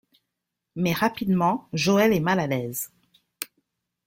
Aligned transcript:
Mais 0.75 0.93
rapidement, 0.93 1.69
Joel 1.73 2.11
est 2.11 2.19
mal 2.19 2.39
à 2.39 2.47
l'aise. 2.47 2.89